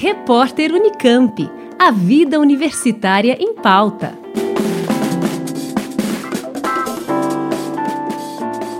Repórter 0.00 0.72
Unicamp. 0.72 1.50
A 1.76 1.90
vida 1.90 2.38
universitária 2.38 3.36
em 3.40 3.52
pauta. 3.52 4.16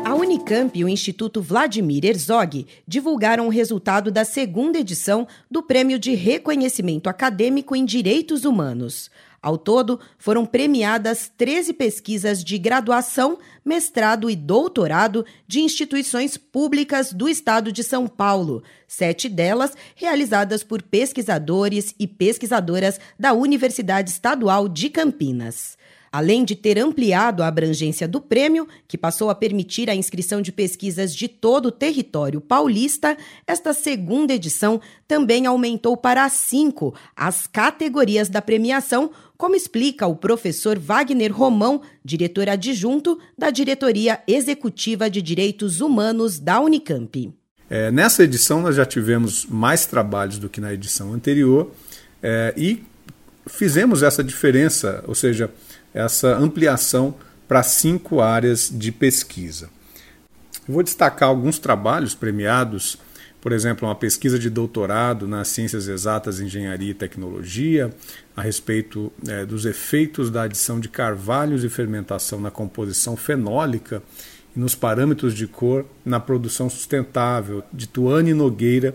A 0.05 0.15
Unicamp 0.15 0.79
e 0.79 0.85
o 0.85 0.89
Instituto 0.89 1.43
Vladimir 1.43 2.05
Herzog 2.05 2.65
divulgaram 2.87 3.49
o 3.49 3.51
resultado 3.51 4.13
da 4.13 4.25
segunda 4.25 4.79
edição 4.79 5.27
do 5.51 5.61
Prêmio 5.61 5.99
de 5.99 6.15
Reconhecimento 6.15 7.11
Acadêmico 7.11 7.75
em 7.75 7.85
Direitos 7.85 8.45
Humanos. 8.45 9.11
Ao 9.41 9.57
todo, 9.57 10.01
foram 10.19 10.45
premiadas 10.45 11.31
13 11.37 11.73
pesquisas 11.73 12.43
de 12.43 12.59
graduação, 12.59 13.39
mestrado 13.65 14.29
e 14.29 14.35
doutorado 14.35 15.25
de 15.47 15.61
instituições 15.61 16.37
públicas 16.37 17.13
do 17.13 17.29
estado 17.29 17.71
de 17.71 17.85
São 17.85 18.09
Paulo, 18.09 18.65
sete 18.89 19.29
delas 19.29 19.77
realizadas 19.95 20.65
por 20.65 20.83
pesquisadores 20.83 21.95
e 22.01 22.07
pesquisadoras 22.09 22.99
da 23.17 23.33
Universidade 23.33 24.11
Estadual 24.11 24.69
de 24.69 24.91
Campinas. 24.91 25.78
Além 26.11 26.45
de 26.45 26.55
ter 26.55 26.79
ampliado 26.79 27.43
a 27.43 27.49
abrangência 27.49 28.09
do 28.09 28.21
prêmio, 28.21 28.67
que 28.87 28.97
passou 28.99 29.31
a 29.31 29.35
permitir 29.35 29.91
a 29.91 29.95
inscrição 29.95 30.41
de 30.41 30.51
pesquisas 30.51 31.15
de 31.15 31.29
todo 31.29 31.67
o 31.67 31.73
território 31.73 32.41
paulista, 32.41 33.17
esta 33.47 33.73
segunda 33.73 34.33
edição 34.33 34.81
também 35.07 35.47
aumentou 35.47 35.97
para 35.97 36.29
cinco 36.29 36.95
as 37.15 37.47
categorias 37.47 38.29
da 38.29 38.43
premiação, 38.43 39.11
como 39.37 39.55
explica 39.55 40.07
o 40.07 40.17
professor 40.17 40.79
Wagner 40.79 41.33
Romão, 41.33 41.83
diretor 42.05 42.49
adjunto 42.49 43.19
da 43.37 43.51
Diretoria 43.51 44.21
Executiva 44.27 45.09
de 45.09 45.23
Direitos 45.23 45.81
Humanos 45.81 46.39
da 46.39 46.61
Unicamp. 46.61 47.33
É, 47.71 47.91
nessa 47.91 48.25
edição, 48.25 48.63
nós 48.63 48.77
já 48.77 48.87
tivemos 48.87 49.45
mais 49.45 49.85
trabalhos 49.85 50.39
do 50.39 50.49
que 50.49 50.61
na 50.61 50.73
edição 50.73 51.13
anterior 51.13 51.71
é, 52.23 52.55
e 52.57 52.83
fizemos 53.47 54.03
essa 54.03 54.25
diferença, 54.25 55.05
ou 55.07 55.15
seja, 55.15 55.51
essa 55.99 56.37
ampliação 56.37 57.15
para 57.49 57.63
cinco 57.63 58.21
áreas 58.21 58.71
de 58.73 58.93
pesquisa. 58.93 59.69
Eu 60.69 60.75
vou 60.75 60.83
destacar 60.83 61.29
alguns 61.29 61.59
trabalhos 61.59 62.15
premiados, 62.15 62.99
por 63.41 63.51
exemplo, 63.51 63.89
uma 63.89 63.95
pesquisa 63.97 64.39
de 64.39 64.49
doutorado 64.49 65.27
nas 65.27 65.49
ciências 65.49 65.89
exatas, 65.89 66.41
engenharia 66.41 66.91
e 66.91 66.95
tecnologia, 66.95 67.93
a 68.37 68.43
respeito 68.43 69.13
é, 69.27 69.45
dos 69.45 69.65
efeitos 69.65 70.31
da 70.31 70.43
adição 70.43 70.79
de 70.79 70.89
carvalhos 70.89 71.65
e 71.65 71.69
fermentação 71.69 72.41
na 72.41 72.51
composição 72.51 73.17
fenólica 73.17 74.01
e 74.55 74.61
nos 74.61 74.77
parâmetros 74.77 75.35
de 75.35 75.49
cor 75.49 75.85
na 76.05 76.21
produção 76.21 76.71
sustentável, 76.71 77.65
de 77.73 77.89
Tuane 77.89 78.35
Nogueira, 78.35 78.95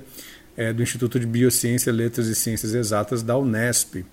é, 0.55 0.71
do 0.71 0.81
Instituto 0.81 1.19
de 1.19 1.25
Biociência, 1.25 1.91
Letras 1.91 2.27
e 2.27 2.35
Ciências 2.35 2.73
Exatas 2.73 3.21
da 3.21 3.37
Unesp. 3.37 4.05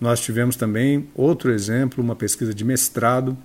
Nós 0.00 0.20
tivemos 0.20 0.56
também 0.56 1.08
outro 1.14 1.50
exemplo, 1.52 2.02
uma 2.02 2.16
pesquisa 2.16 2.52
de 2.52 2.64
mestrado 2.64 3.36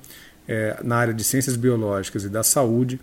é, 0.48 0.78
na 0.84 0.98
área 0.98 1.14
de 1.14 1.24
ciências 1.24 1.56
biológicas 1.56 2.24
e 2.24 2.30
da 2.30 2.44
saúde, 2.44 3.00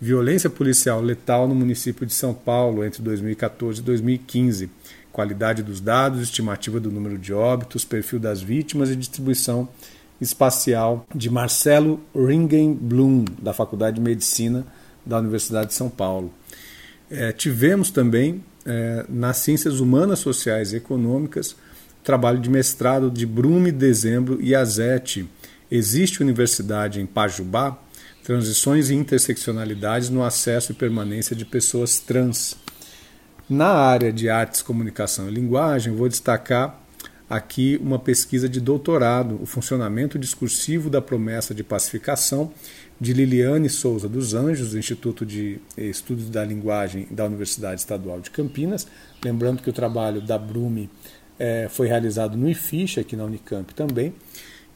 violência 0.00 0.50
policial 0.50 1.00
letal 1.00 1.48
no 1.48 1.54
município 1.54 2.06
de 2.06 2.12
São 2.12 2.34
Paulo 2.34 2.84
entre 2.84 3.02
2014 3.02 3.80
e 3.80 3.82
2015, 3.82 4.70
qualidade 5.12 5.62
dos 5.62 5.80
dados, 5.80 6.20
estimativa 6.20 6.78
do 6.78 6.90
número 6.90 7.18
de 7.18 7.32
óbitos, 7.32 7.84
perfil 7.84 8.18
das 8.18 8.40
vítimas 8.40 8.90
e 8.90 8.96
distribuição 8.96 9.68
espacial 10.20 11.06
de 11.14 11.30
Marcelo 11.30 12.00
Ringen-Blum, 12.14 13.24
da 13.40 13.52
Faculdade 13.52 13.96
de 13.96 14.02
Medicina 14.02 14.66
da 15.04 15.18
Universidade 15.18 15.68
de 15.68 15.74
São 15.74 15.88
Paulo. 15.88 16.32
É, 17.10 17.32
tivemos 17.32 17.90
também, 17.90 18.44
é, 18.64 19.04
nas 19.08 19.38
ciências 19.38 19.80
humanas, 19.80 20.18
sociais 20.18 20.72
e 20.72 20.76
econômicas, 20.76 21.56
trabalho 22.02 22.38
de 22.38 22.50
mestrado 22.50 23.10
de 23.10 23.26
Brume 23.26 23.70
Dezembro 23.70 24.38
e 24.40 24.54
Azete. 24.54 25.28
Existe 25.70 26.22
universidade 26.22 27.00
em 27.00 27.06
Pajubá? 27.06 27.78
Transições 28.24 28.90
e 28.90 28.94
interseccionalidades 28.94 30.10
no 30.10 30.22
acesso 30.22 30.72
e 30.72 30.74
permanência 30.74 31.34
de 31.34 31.44
pessoas 31.44 31.98
trans. 31.98 32.56
Na 33.48 33.68
área 33.68 34.12
de 34.12 34.28
artes, 34.28 34.62
comunicação 34.62 35.28
e 35.28 35.32
linguagem, 35.32 35.94
vou 35.94 36.08
destacar 36.08 36.80
aqui 37.28 37.78
uma 37.80 37.98
pesquisa 37.98 38.48
de 38.48 38.60
doutorado, 38.60 39.40
o 39.40 39.46
funcionamento 39.46 40.18
discursivo 40.18 40.90
da 40.90 41.00
promessa 41.00 41.54
de 41.54 41.62
pacificação, 41.62 42.52
de 43.00 43.12
Liliane 43.12 43.70
Souza 43.70 44.08
dos 44.08 44.34
Anjos, 44.34 44.72
do 44.72 44.78
Instituto 44.78 45.24
de 45.24 45.60
Estudos 45.76 46.28
da 46.28 46.44
Linguagem 46.44 47.06
da 47.10 47.24
Universidade 47.24 47.80
Estadual 47.80 48.20
de 48.20 48.30
Campinas. 48.30 48.86
Lembrando 49.24 49.62
que 49.62 49.70
o 49.70 49.72
trabalho 49.72 50.20
da 50.20 50.36
Brume 50.36 50.90
é, 51.40 51.68
foi 51.70 51.88
realizado 51.88 52.36
no 52.36 52.48
IFISH, 52.48 52.98
aqui 52.98 53.16
na 53.16 53.24
Unicamp 53.24 53.74
também. 53.74 54.14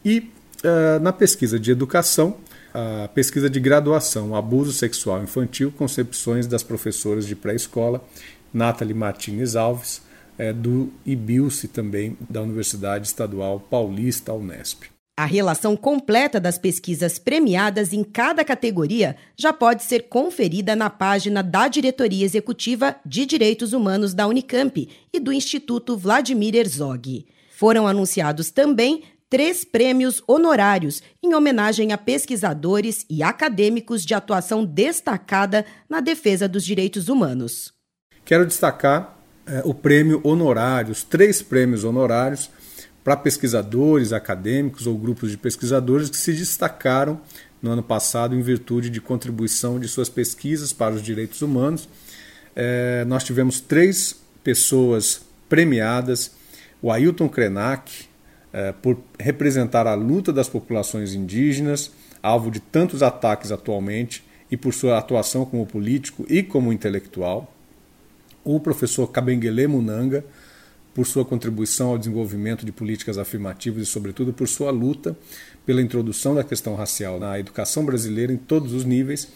E 0.02 0.30
uh, 0.64 0.98
na 1.00 1.12
pesquisa 1.12 1.60
de 1.60 1.70
educação, 1.70 2.38
a 2.72 3.06
pesquisa 3.06 3.48
de 3.48 3.60
graduação, 3.60 4.34
abuso 4.34 4.72
sexual 4.72 5.22
infantil, 5.22 5.70
concepções 5.70 6.46
das 6.46 6.62
professoras 6.62 7.26
de 7.26 7.36
pré-escola, 7.36 8.02
Nathalie 8.52 8.94
Martins 8.94 9.54
Alves, 9.54 10.02
é, 10.36 10.52
do 10.52 10.92
IBILSE 11.06 11.68
também, 11.68 12.16
da 12.28 12.42
Universidade 12.42 13.06
Estadual 13.06 13.60
Paulista, 13.60 14.32
Unesp. 14.32 14.93
A 15.16 15.26
relação 15.26 15.76
completa 15.76 16.40
das 16.40 16.58
pesquisas 16.58 17.20
premiadas 17.20 17.92
em 17.92 18.02
cada 18.02 18.44
categoria 18.44 19.14
já 19.36 19.52
pode 19.52 19.84
ser 19.84 20.08
conferida 20.08 20.74
na 20.74 20.90
página 20.90 21.40
da 21.40 21.68
Diretoria 21.68 22.24
Executiva 22.24 22.96
de 23.06 23.24
Direitos 23.24 23.72
Humanos 23.72 24.12
da 24.12 24.26
Unicamp 24.26 24.88
e 25.12 25.20
do 25.20 25.32
Instituto 25.32 25.96
Vladimir 25.96 26.56
Herzog. 26.56 27.24
Foram 27.56 27.86
anunciados 27.86 28.50
também 28.50 29.04
três 29.30 29.64
prêmios 29.64 30.20
honorários 30.26 31.00
em 31.22 31.32
homenagem 31.32 31.92
a 31.92 31.98
pesquisadores 31.98 33.06
e 33.08 33.22
acadêmicos 33.22 34.04
de 34.04 34.14
atuação 34.14 34.64
destacada 34.64 35.64
na 35.88 36.00
defesa 36.00 36.48
dos 36.48 36.64
direitos 36.64 37.08
humanos. 37.08 37.72
Quero 38.24 38.44
destacar 38.44 39.16
é, 39.46 39.62
o 39.64 39.72
prêmio 39.72 40.20
honorário, 40.24 40.90
os 40.90 41.04
três 41.04 41.40
prêmios 41.40 41.84
honorários 41.84 42.50
para 43.04 43.16
pesquisadores, 43.18 44.14
acadêmicos 44.14 44.86
ou 44.86 44.96
grupos 44.96 45.30
de 45.30 45.36
pesquisadores 45.36 46.08
que 46.08 46.16
se 46.16 46.32
destacaram 46.32 47.20
no 47.60 47.70
ano 47.70 47.82
passado 47.82 48.34
em 48.34 48.40
virtude 48.40 48.88
de 48.88 49.00
contribuição 49.00 49.78
de 49.78 49.86
suas 49.86 50.08
pesquisas 50.08 50.72
para 50.72 50.94
os 50.94 51.02
direitos 51.02 51.42
humanos. 51.42 51.86
É, 52.56 53.04
nós 53.06 53.22
tivemos 53.22 53.60
três 53.60 54.16
pessoas 54.42 55.22
premiadas: 55.48 56.32
o 56.80 56.90
Ailton 56.90 57.28
Krenak, 57.28 58.06
é, 58.52 58.72
por 58.72 58.98
representar 59.20 59.86
a 59.86 59.94
luta 59.94 60.32
das 60.32 60.48
populações 60.48 61.12
indígenas, 61.12 61.92
alvo 62.22 62.50
de 62.50 62.60
tantos 62.60 63.02
ataques 63.02 63.52
atualmente, 63.52 64.24
e 64.50 64.56
por 64.56 64.72
sua 64.72 64.98
atuação 64.98 65.44
como 65.44 65.66
político 65.66 66.24
e 66.28 66.42
como 66.42 66.72
intelectual. 66.72 67.52
O 68.42 68.60
professor 68.60 69.06
Kabengele 69.08 69.66
Munanga, 69.66 70.24
por 70.94 71.06
sua 71.06 71.24
contribuição 71.24 71.88
ao 71.88 71.98
desenvolvimento 71.98 72.64
de 72.64 72.70
políticas 72.70 73.18
afirmativas 73.18 73.82
e, 73.82 73.86
sobretudo, 73.86 74.32
por 74.32 74.46
sua 74.46 74.70
luta 74.70 75.16
pela 75.66 75.82
introdução 75.82 76.34
da 76.34 76.44
questão 76.44 76.74
racial 76.74 77.18
na 77.18 77.38
educação 77.38 77.84
brasileira 77.84 78.32
em 78.32 78.36
todos 78.36 78.72
os 78.72 78.84
níveis, 78.84 79.28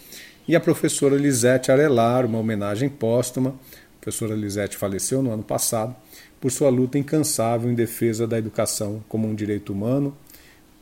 e 0.47 0.57
a 0.57 0.61
professora 0.61 1.17
Lisete 1.17 1.71
Arelar, 1.71 2.25
uma 2.25 2.39
homenagem 2.39 2.89
póstuma. 2.89 3.51
A 3.51 4.01
professora 4.01 4.35
Lisete 4.35 4.77
faleceu 4.77 5.23
no 5.23 5.31
ano 5.31 5.43
passado 5.43 5.95
por 6.41 6.51
sua 6.51 6.71
luta 6.71 6.99
incansável 6.99 7.71
em 7.71 7.75
defesa 7.75 8.27
da 8.27 8.39
educação 8.39 9.05
como 9.09 9.29
um 9.29 9.35
direito 9.35 9.73
humano, 9.73 10.17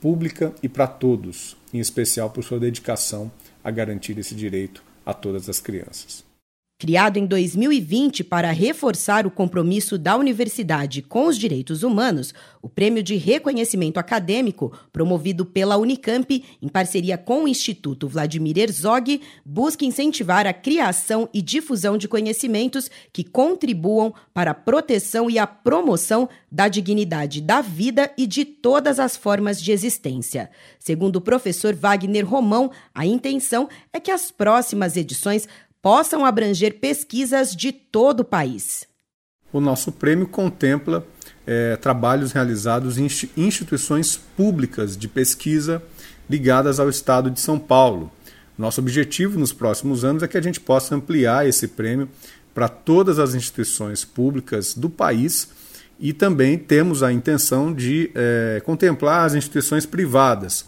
pública 0.01 0.55
e 0.63 0.69
para 0.69 0.87
todos, 0.87 1.57
em 1.73 1.81
especial 1.81 2.31
por 2.31 2.45
sua 2.45 2.61
dedicação 2.61 3.31
a 3.65 3.71
garantir 3.71 4.17
esse 4.19 4.35
direito 4.35 4.85
a 5.05 5.15
todas 5.15 5.49
as 5.49 5.59
crianças. 5.59 6.26
Criado 6.79 7.17
em 7.17 7.25
2020 7.25 8.23
para 8.23 8.51
reforçar 8.51 9.27
o 9.27 9.31
compromisso 9.31 9.97
da 9.97 10.15
universidade 10.15 11.01
com 11.01 11.27
os 11.27 11.39
direitos 11.39 11.83
humanos, 11.83 12.35
o 12.61 12.69
Prêmio 12.69 13.03
de 13.03 13.17
Reconhecimento 13.17 13.97
Acadêmico, 13.97 14.79
promovido 14.93 15.47
pela 15.47 15.79
Unicamp 15.79 16.45
em 16.61 16.69
parceria 16.69 17.17
com 17.17 17.45
o 17.45 17.49
Instituto 17.49 18.07
Vladimir 18.07 18.59
Herzog, 18.59 19.23
busca 19.43 19.87
incentivar 19.87 20.47
a 20.47 20.53
criação 20.53 21.31
e 21.33 21.41
difusão 21.41 21.97
de 21.97 22.07
conhecimentos 22.07 22.91
que 23.11 23.25
contribuam 23.25 24.13
para 24.35 24.51
a 24.51 24.55
proteção 24.55 25.31
e 25.31 25.39
a 25.39 25.47
promoção 25.47 26.29
da 26.53 26.69
dignidade 26.69 27.41
da 27.41 27.63
vida 27.63 28.13
e 28.19 28.27
de 28.27 28.45
todas 28.45 29.01
as 29.01 29.17
formas 29.17 29.63
de 29.63 29.73
existência. 29.73 30.51
Segundo 30.79 31.17
o 31.17 31.23
professor 31.23 31.75
Wagner 31.75 32.29
Romão, 32.29 32.71
a 32.95 33.07
intenção 33.07 33.67
é 33.95 33.99
que 33.99 34.11
as 34.11 34.31
próximas 34.31 34.95
edições 34.95 35.49
possam 35.83 36.25
abranger 36.25 36.79
pesquisas 36.79 37.55
de 37.55 37.73
todo 37.73 38.21
o 38.21 38.25
país. 38.25 38.87
O 39.53 39.61
nosso 39.61 39.93
prêmio 39.93 40.27
contempla 40.27 41.07
é, 41.47 41.77
trabalhos 41.77 42.33
realizados 42.33 42.99
em 42.99 43.07
instituições 43.37 44.17
públicas 44.37 44.97
de 44.97 45.09
pesquisa 45.09 45.83
ligadas 46.29 46.81
ao 46.81 46.89
Estado 46.89 47.31
de 47.31 47.41
São 47.41 47.59
Paulo. 47.59 48.11
Nosso 48.59 48.81
objetivo 48.81 49.39
nos 49.39 49.53
próximos 49.53 50.05
anos 50.05 50.23
é 50.23 50.29
que 50.29 50.37
a 50.37 50.43
gente 50.43 50.59
possa 50.59 50.95
ampliar 50.95 51.47
esse 51.47 51.69
prêmio 51.69 52.09
para 52.55 52.69
todas 52.69 53.19
as 53.19 53.35
instituições 53.35 54.05
públicas 54.05 54.75
do 54.75 54.89
país 54.89 55.49
e 56.01 56.13
também 56.13 56.59
temos 56.59 57.03
a 57.03 57.13
intenção 57.13 57.73
de 57.73 58.11
é, 58.15 58.63
contemplar 58.65 59.27
as 59.27 59.35
instituições 59.35 59.87
privadas. 59.87 60.65